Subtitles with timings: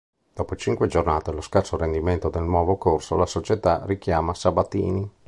[0.33, 5.07] Dopo cinque giornate e lo scarso rendimento del nuovo corso, la società richiama Sabatini.